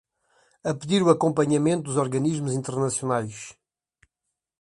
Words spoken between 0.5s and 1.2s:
A pedir o